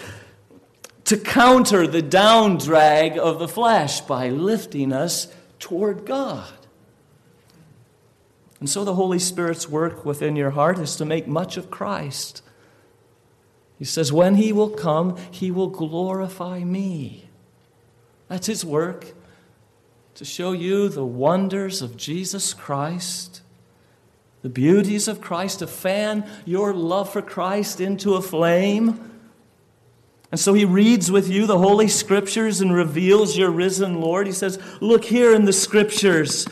[1.05, 5.29] to counter the down drag of the flesh by lifting us
[5.59, 6.53] toward God.
[8.59, 12.43] And so the Holy Spirit's work within your heart is to make much of Christ.
[13.79, 17.29] He says, When he will come, he will glorify me.
[18.29, 19.15] That's his work,
[20.15, 23.43] to show you the wonders of Jesus Christ
[24.47, 29.11] the beauties of Christ, to fan your love for Christ into a flame.
[30.31, 34.29] And so he reads with you the Holy Scriptures and reveals your risen Lord.
[34.29, 36.47] He says, Look here in the Scriptures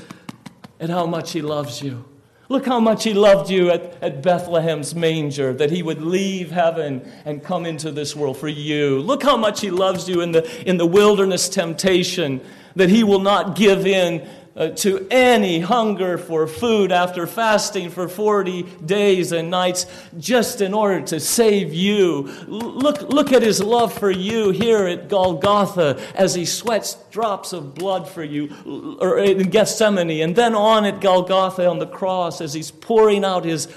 [0.81, 2.05] at how much he loves you.
[2.51, 7.11] Look how much he loved you at, at Bethlehem's manger, that he would leave heaven
[7.25, 9.01] and come into this world for you.
[9.01, 12.43] Look how much he loves you in the, in the wilderness temptation,
[12.77, 18.09] that he will not give in uh, to any hunger for food after fasting for
[18.09, 19.87] 40 days and nights
[20.19, 22.23] just in order to save you.
[22.47, 27.75] Look, look at his love for you here at Golgotha as he sweats drops of
[27.75, 32.55] blood for you, or in Gethsemane, and then on at Golgotha on the cross as
[32.55, 33.69] he's pouring out his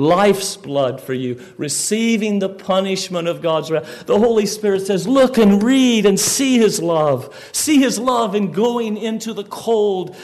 [0.00, 4.06] life's blood for you, receiving the punishment of God's wrath.
[4.06, 7.50] The Holy Spirit says, Look and read and see His love.
[7.52, 10.16] See His love in going into the cold,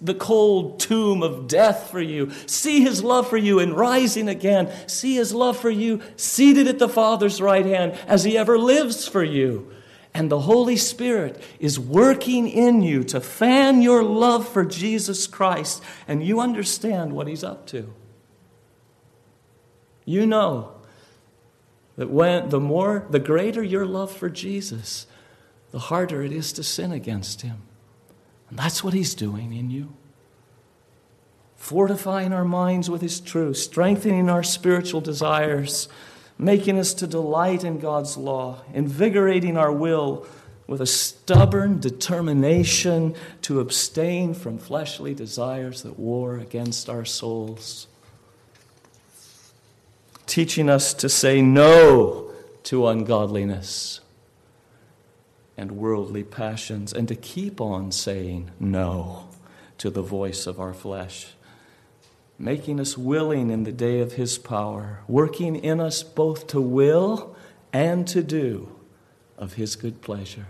[0.00, 2.30] the cold tomb of death for you.
[2.46, 4.72] See His love for you in rising again.
[4.88, 9.06] See His love for you seated at the Father's right hand as He ever lives
[9.06, 9.70] for you.
[10.12, 15.84] And the Holy Spirit is working in you to fan your love for Jesus Christ,
[16.08, 17.92] and you understand what He's up to.
[20.10, 20.72] You know
[21.94, 25.06] that when the more, the greater your love for Jesus,
[25.70, 27.62] the harder it is to sin against him.
[28.48, 29.94] And that's what he's doing in you.
[31.54, 35.88] Fortifying our minds with his truth, strengthening our spiritual desires,
[36.36, 40.26] making us to delight in God's law, invigorating our will
[40.66, 47.86] with a stubborn determination to abstain from fleshly desires that war against our souls
[50.30, 52.30] teaching us to say no
[52.62, 54.00] to ungodliness
[55.56, 59.28] and worldly passions, and to keep on saying no
[59.76, 61.34] to the voice of our flesh,
[62.38, 67.36] making us willing in the day of His power, working in us both to will
[67.72, 68.74] and to do
[69.36, 70.46] of His good pleasure.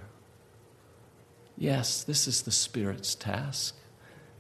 [1.57, 3.75] Yes, this is the Spirit's task.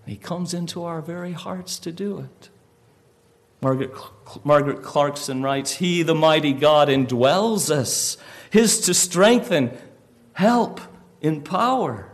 [0.06, 2.50] He comes into our very hearts to do it.
[3.60, 3.92] Margaret,
[4.44, 8.16] Margaret Clarkson writes, He, the mighty God, indwells us,
[8.50, 9.76] His to strengthen,
[10.32, 10.80] help,
[11.20, 12.06] empower.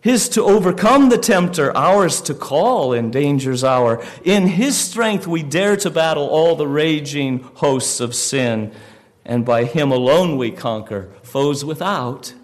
[0.00, 4.04] His to overcome the tempter, ours to call in danger's hour.
[4.22, 8.72] In His strength we dare to battle all the raging hosts of sin,
[9.24, 12.34] and by Him alone we conquer foes without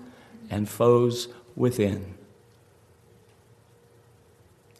[0.50, 2.14] and foes within.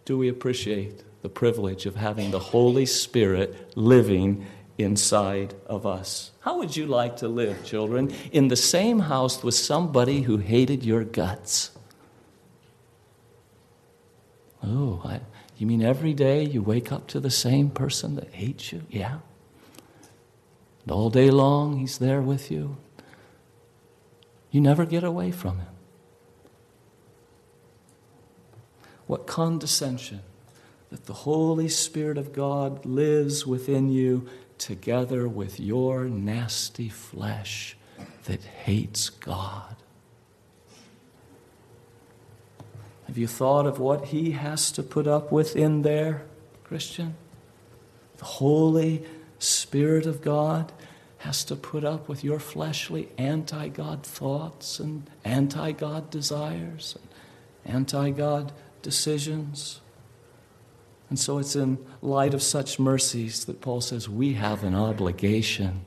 [0.05, 4.45] Do we appreciate the privilege of having the Holy Spirit living
[4.77, 6.33] inside of us.
[6.41, 10.85] How would you like to live, children, in the same house with somebody who hated
[10.85, 11.71] your guts?
[14.65, 15.21] Oh, I,
[15.57, 18.83] you mean every day you wake up to the same person that hates you?
[18.91, 19.19] Yeah.
[20.83, 22.77] And all day long he's there with you.
[24.51, 25.69] You never get away from him.
[29.07, 30.21] What condescension
[30.93, 34.29] that the Holy Spirit of God lives within you
[34.59, 37.79] together with your nasty flesh
[38.25, 39.75] that hates God.
[43.07, 46.27] Have you thought of what he has to put up with in there,
[46.63, 47.15] Christian?
[48.19, 49.03] The Holy
[49.39, 50.73] Spirit of God
[51.19, 56.99] has to put up with your fleshly anti God thoughts and anti God desires
[57.65, 59.82] and anti God decisions.
[61.13, 65.85] And so it's in light of such mercies that Paul says we have an obligation.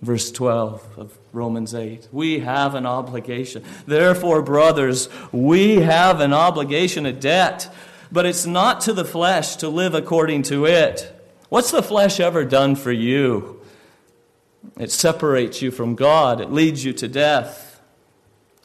[0.00, 2.08] Verse 12 of Romans 8.
[2.10, 3.62] We have an obligation.
[3.86, 7.70] Therefore, brothers, we have an obligation, a debt,
[8.10, 11.14] but it's not to the flesh to live according to it.
[11.50, 13.60] What's the flesh ever done for you?
[14.78, 17.82] It separates you from God, it leads you to death.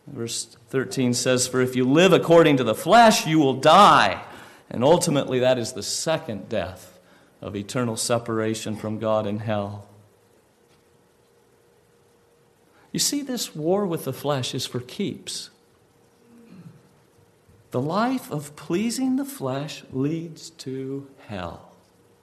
[0.08, 4.24] Verse 13 says, For if you live according to the flesh, you will die.
[4.70, 7.00] And ultimately, that is the second death
[7.42, 9.88] of eternal separation from God in hell.
[12.92, 15.50] You see, this war with the flesh is for keeps.
[17.72, 21.74] The life of pleasing the flesh leads to hell.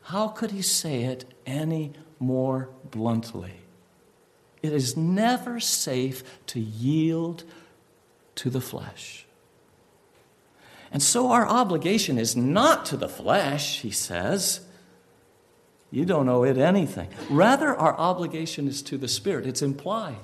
[0.05, 3.57] How could he say it any more bluntly?
[4.62, 7.45] It is never safe to yield
[8.36, 9.26] to the flesh.
[10.93, 14.61] And so our obligation is not to the flesh, he says.
[15.90, 17.09] You don't owe it anything.
[17.30, 19.47] Rather, our obligation is to the Spirit.
[19.47, 20.16] It's implied.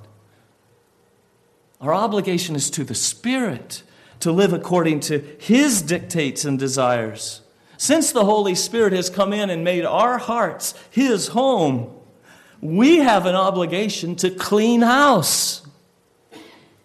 [1.81, 3.83] Our obligation is to the Spirit
[4.21, 7.41] to live according to His dictates and desires.
[7.79, 11.95] Since the Holy Spirit has come in and made our hearts His home,
[12.61, 15.62] we have an obligation to clean house.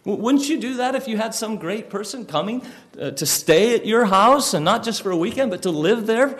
[0.05, 2.61] Wouldn't you do that if you had some great person coming
[2.99, 6.07] uh, to stay at your house and not just for a weekend, but to live
[6.07, 6.37] there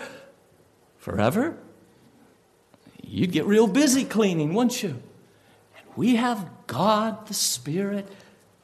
[0.98, 1.56] forever?
[3.02, 4.90] You'd get real busy cleaning, wouldn't you?
[4.90, 8.06] And we have God the Spirit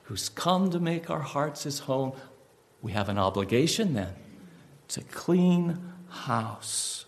[0.04, 2.12] who's come to make our hearts his home.
[2.82, 4.14] We have an obligation then
[4.88, 5.78] to clean
[6.08, 7.06] house,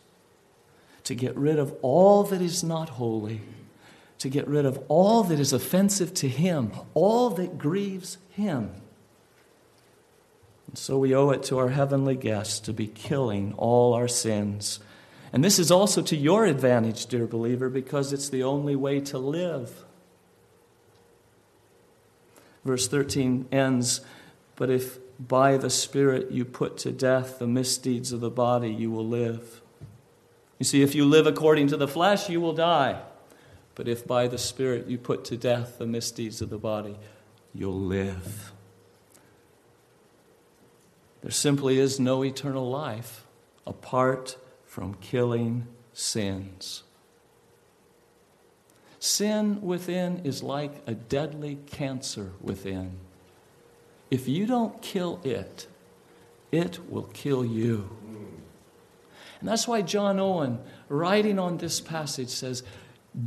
[1.04, 3.40] to get rid of all that is not holy
[4.22, 8.70] to get rid of all that is offensive to Him, all that grieves Him.
[10.68, 14.78] And so we owe it to our heavenly guest to be killing all our sins.
[15.32, 19.18] And this is also to your advantage, dear believer, because it's the only way to
[19.18, 19.84] live.
[22.64, 24.02] Verse 13 ends
[24.54, 28.92] But if by the Spirit you put to death the misdeeds of the body, you
[28.92, 29.62] will live.
[30.60, 33.02] You see, if you live according to the flesh, you will die.
[33.74, 36.96] But if by the Spirit you put to death the misdeeds of the body,
[37.54, 38.52] you'll live.
[41.22, 43.26] There simply is no eternal life
[43.66, 46.82] apart from killing sins.
[48.98, 52.98] Sin within is like a deadly cancer within.
[54.10, 55.66] If you don't kill it,
[56.50, 57.96] it will kill you.
[59.40, 62.62] And that's why John Owen, writing on this passage, says,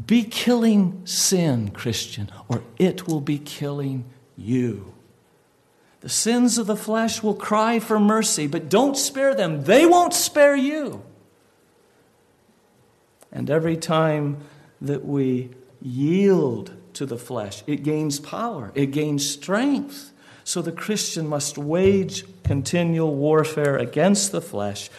[0.06, 4.06] be killing sin, Christian, or it will be killing
[4.36, 4.94] you.
[6.02, 9.64] The sins of the flesh will cry for mercy, but don't spare them.
[9.64, 11.04] They won't spare you.
[13.32, 14.38] And every time
[14.82, 20.12] that we yield to the flesh, it gains power, it gains strength.
[20.44, 24.92] So the Christian must wage continual warfare against the flesh.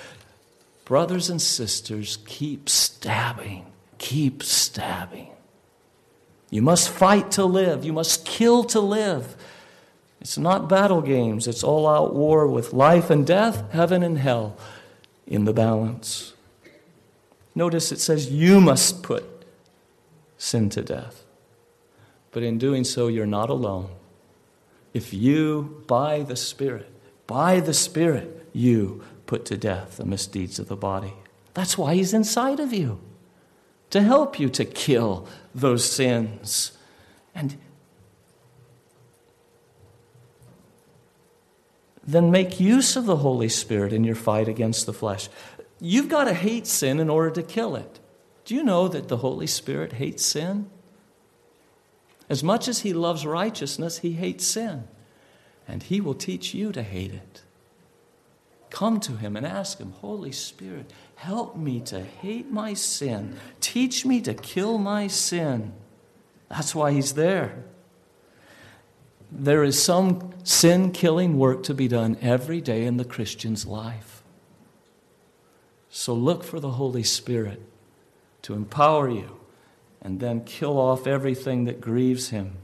[0.84, 3.66] Brothers and sisters, keep stabbing
[3.98, 5.28] keep stabbing.
[6.50, 9.36] You must fight to live, you must kill to live.
[10.20, 14.56] It's not battle games, it's all out war with life and death, heaven and hell
[15.26, 16.34] in the balance.
[17.54, 19.24] Notice it says you must put
[20.38, 21.24] sin to death.
[22.30, 23.88] But in doing so, you're not alone.
[24.92, 26.90] If you, by the Spirit,
[27.26, 31.14] by the Spirit, you put to death the misdeeds of the body.
[31.54, 33.00] That's why He's inside of you
[33.90, 36.72] to help you to kill those sins.
[37.34, 37.56] And
[42.06, 45.28] then make use of the Holy Spirit in your fight against the flesh.
[45.80, 48.00] You've got to hate sin in order to kill it.
[48.44, 50.70] Do you know that the Holy Spirit hates sin?
[52.28, 54.84] As much as He loves righteousness, He hates sin.
[55.66, 57.42] And He will teach you to hate it.
[58.70, 63.36] Come to Him and ask Him, Holy Spirit, help me to hate my sin.
[63.60, 65.72] Teach me to kill my sin.
[66.48, 67.64] That's why He's there.
[69.30, 74.22] There is some sin killing work to be done every day in the Christian's life.
[75.90, 77.60] So look for the Holy Spirit
[78.42, 79.40] to empower you
[80.00, 82.58] and then kill off everything that grieves Him.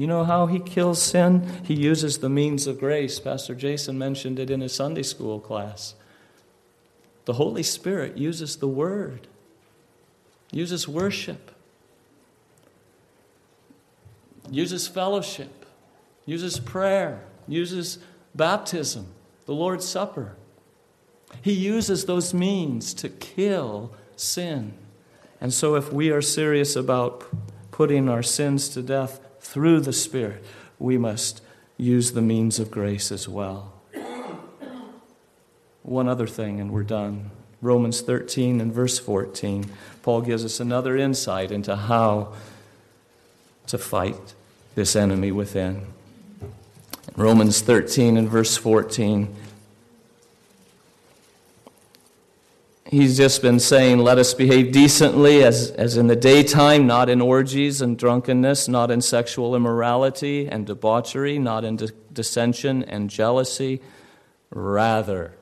[0.00, 1.46] You know how he kills sin?
[1.62, 3.20] He uses the means of grace.
[3.20, 5.94] Pastor Jason mentioned it in his Sunday school class.
[7.30, 9.28] The Holy Spirit uses the Word,
[10.50, 11.52] uses worship,
[14.50, 15.64] uses fellowship,
[16.26, 18.00] uses prayer, uses
[18.34, 19.06] baptism,
[19.46, 20.34] the Lord's Supper.
[21.40, 24.72] He uses those means to kill sin.
[25.40, 27.28] And so, if we are serious about
[27.70, 30.44] putting our sins to death through the Spirit,
[30.80, 31.42] we must
[31.76, 33.79] use the means of grace as well.
[35.82, 37.30] One other thing, and we're done.
[37.62, 39.70] Romans 13 and verse 14.
[40.02, 42.32] Paul gives us another insight into how
[43.66, 44.34] to fight
[44.74, 45.86] this enemy within.
[47.16, 49.34] Romans 13 and verse 14.
[52.90, 57.20] He's just been saying, Let us behave decently as, as in the daytime, not in
[57.20, 61.78] orgies and drunkenness, not in sexual immorality and debauchery, not in
[62.12, 63.80] dissension and jealousy.
[64.50, 65.34] Rather.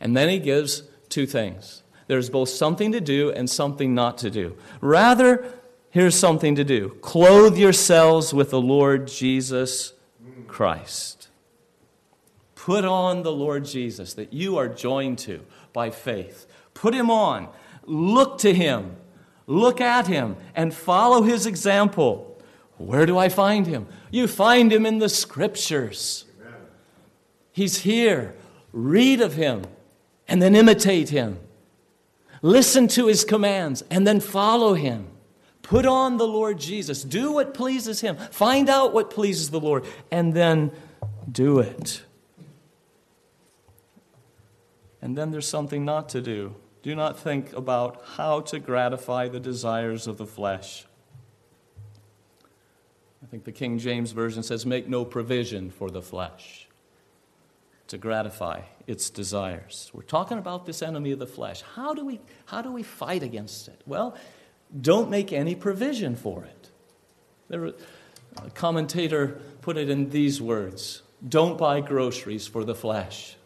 [0.00, 4.30] And then he gives two things there's both something to do and something not to
[4.30, 4.56] do.
[4.80, 5.44] Rather,
[5.90, 9.92] here's something to do clothe yourselves with the Lord Jesus
[10.46, 11.28] Christ.
[12.54, 15.40] Put on the Lord Jesus that you are joined to
[15.72, 16.46] by faith.
[16.74, 17.48] Put him on.
[17.84, 18.96] Look to him.
[19.46, 22.42] Look at him and follow his example.
[22.78, 23.86] Where do I find him?
[24.10, 26.24] You find him in the scriptures.
[27.52, 28.34] He's here.
[28.72, 29.64] Read of him
[30.28, 31.38] and then imitate him.
[32.42, 35.08] Listen to his commands and then follow him.
[35.62, 37.02] Put on the Lord Jesus.
[37.02, 38.16] Do what pleases him.
[38.16, 40.70] Find out what pleases the Lord and then
[41.30, 42.02] do it.
[45.02, 46.54] And then there's something not to do.
[46.82, 50.86] Do not think about how to gratify the desires of the flesh.
[53.22, 56.65] I think the King James Version says, make no provision for the flesh
[57.88, 59.90] to gratify its desires.
[59.92, 61.62] We're talking about this enemy of the flesh.
[61.74, 63.80] How do we, how do we fight against it?
[63.86, 64.16] Well,
[64.80, 66.70] don't make any provision for it.
[67.48, 73.36] There, a commentator put it in these words Don't buy groceries for the flesh.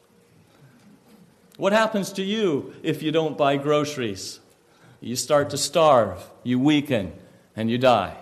[1.56, 4.40] What happens to you if you don't buy groceries?
[5.00, 7.12] You start to starve, you weaken,
[7.54, 8.16] and you die.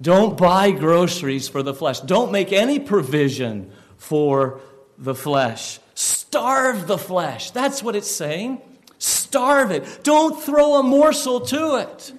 [0.00, 2.00] Don't buy groceries for the flesh.
[2.00, 4.60] Don't make any provision for
[5.02, 5.80] the flesh.
[5.94, 7.50] Starve the flesh.
[7.50, 8.62] That's what it's saying.
[8.98, 10.04] Starve it.
[10.04, 12.12] Don't throw a morsel to it.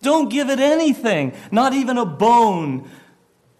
[0.00, 2.88] Don't give it anything, not even a bone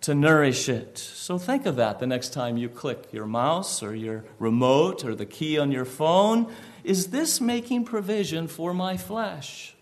[0.03, 0.96] to nourish it.
[0.96, 5.16] So think of that the next time you click your mouse or your remote or
[5.16, 6.53] the key on your phone.
[6.84, 9.74] Is this making provision for my flesh?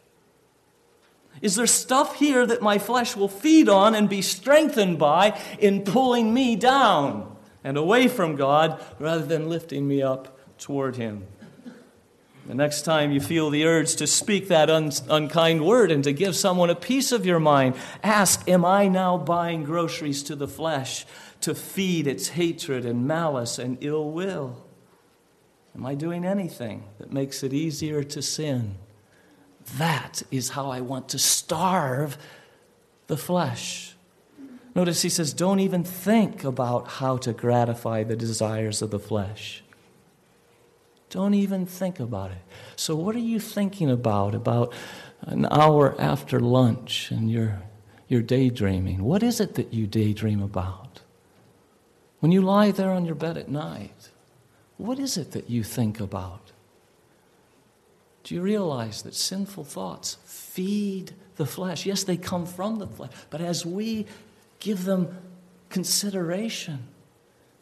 [1.42, 5.82] Is there stuff here that my flesh will feed on and be strengthened by in
[5.82, 7.35] pulling me down
[7.66, 11.26] and away from God rather than lifting me up toward Him?
[12.46, 16.12] The next time you feel the urge to speak that un- unkind word and to
[16.12, 20.46] give someone a piece of your mind, ask Am I now buying groceries to the
[20.46, 21.04] flesh
[21.40, 24.64] to feed its hatred and malice and ill will?
[25.74, 28.76] Am I doing anything that makes it easier to sin?
[29.76, 32.16] That is how I want to starve
[33.08, 33.95] the flesh.
[34.76, 39.64] Notice he says, Don't even think about how to gratify the desires of the flesh.
[41.08, 42.42] Don't even think about it.
[42.76, 44.74] So, what are you thinking about about
[45.22, 47.62] an hour after lunch and you're,
[48.06, 49.02] you're daydreaming?
[49.02, 51.00] What is it that you daydream about?
[52.20, 54.10] When you lie there on your bed at night,
[54.76, 56.52] what is it that you think about?
[58.24, 61.86] Do you realize that sinful thoughts feed the flesh?
[61.86, 64.04] Yes, they come from the flesh, but as we
[64.60, 65.16] give them
[65.68, 66.88] consideration,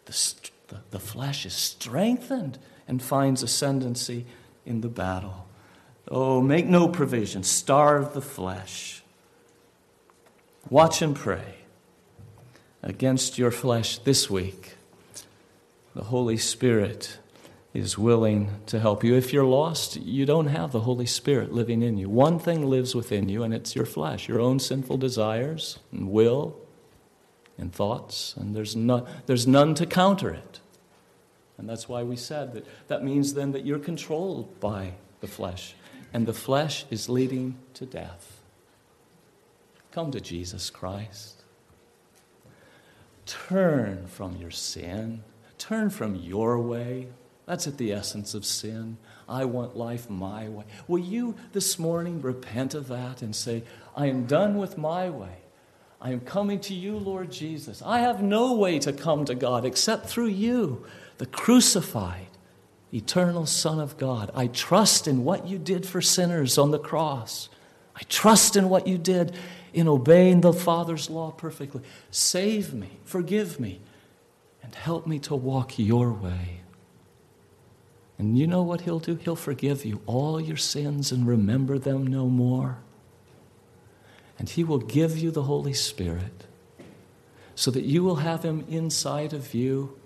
[0.05, 0.35] the,
[0.69, 4.27] the, the flesh is strengthened and finds ascendancy
[4.67, 5.47] in the battle.
[6.09, 9.03] Oh, make no provision, starve the flesh.
[10.69, 11.57] Watch and pray
[12.83, 14.75] against your flesh this week.
[15.95, 17.19] The Holy Spirit
[17.73, 19.15] is willing to help you.
[19.15, 22.09] If you're lost, you don't have the Holy Spirit living in you.
[22.09, 26.57] One thing lives within you, and it's your flesh, your own sinful desires and will
[27.59, 30.61] and thoughts, and there's, no, there's none to counter it.
[31.57, 35.75] And that's why we said that that means then that you're controlled by the flesh,
[36.13, 38.41] and the flesh is leading to death.
[39.93, 41.45] Come to Jesus Christ.
[43.27, 45.23] Turn from your sin.
[45.57, 47.09] Turn from your way.
[47.47, 48.99] That's at the essence of sin.
[49.29, 50.65] I want life my way.
[50.89, 53.63] Will you this morning repent of that and say,
[53.97, 55.44] I am done with my way?
[56.05, 57.83] I am coming to you, Lord Jesus.
[57.83, 60.85] I have no way to come to God except through you
[61.17, 62.27] the crucified,
[62.93, 64.31] eternal Son of God.
[64.35, 67.49] I trust in what you did for sinners on the cross.
[67.97, 69.35] I trust in what you did
[69.73, 71.81] in obeying the Father's law perfectly.
[72.11, 73.81] Save me, forgive me,
[74.63, 76.61] and help me to walk your way.
[78.19, 79.15] And you know what He'll do?
[79.15, 82.84] He'll forgive you all your sins and remember them no more.
[84.45, 86.45] And He will give you the Holy Spirit
[87.55, 89.99] so that you will have Him inside of you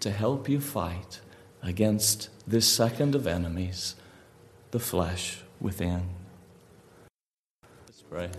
[0.00, 1.20] to help you fight
[1.62, 3.94] against this second of enemies,
[4.72, 6.08] the flesh within.
[7.86, 8.30] Let's pray.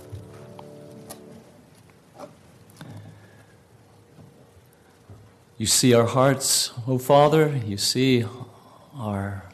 [5.57, 7.61] You see our hearts, O oh Father.
[7.65, 8.25] You see
[8.93, 9.45] our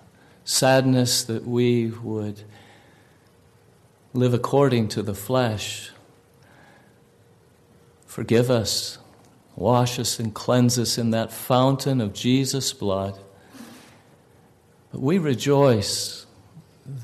[0.46, 2.42] sadness that we would
[4.14, 5.92] live according to the flesh.
[8.06, 8.98] Forgive us,
[9.56, 13.18] wash us, and cleanse us in that fountain of Jesus' blood.
[14.92, 16.26] But we rejoice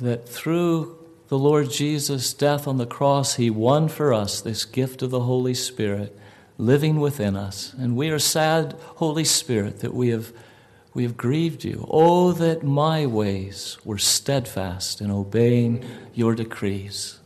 [0.02, 0.98] that through
[1.30, 5.22] the Lord Jesus' death on the cross, He won for us this gift of the
[5.22, 6.18] Holy Spirit
[6.58, 7.74] living within us.
[7.74, 10.34] And we are sad, Holy Spirit, that we have,
[10.98, 11.88] we have grieved you.
[11.92, 15.86] Oh, that my ways were steadfast in obeying
[16.16, 17.20] your decrees.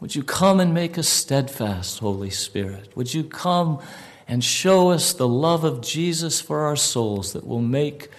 [0.00, 2.96] Would you come and make us steadfast, Holy Spirit?
[2.96, 3.80] Would you come
[4.26, 8.10] and show us the love of Jesus for our souls that will make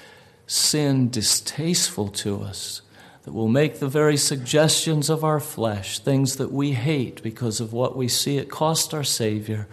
[0.48, 2.82] sin distasteful to us,
[3.24, 7.74] that will make the very suggestions of our flesh, things that we hate because of
[7.74, 9.68] what we see it cost our Savior,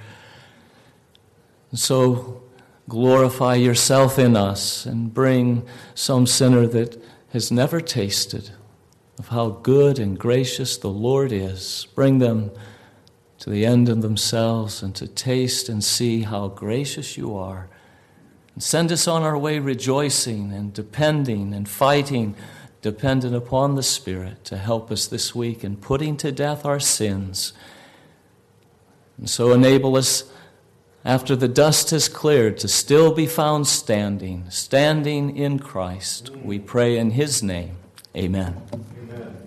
[1.71, 2.42] and so
[2.89, 7.03] glorify yourself in us and bring some sinner that
[7.33, 8.51] has never tasted
[9.19, 11.87] of how good and gracious the Lord is.
[11.95, 12.51] Bring them
[13.39, 17.69] to the end of themselves and to taste and see how gracious you are.
[18.55, 22.35] And send us on our way rejoicing and depending and fighting,
[22.83, 27.53] dependent upon the Spirit to help us this week in putting to death our sins.
[29.19, 30.32] And so enable us
[31.05, 36.31] after the dust has cleared, to still be found standing, standing in Christ.
[36.31, 37.77] We pray in His name.
[38.17, 38.63] Amen.
[38.73, 39.42] Amen.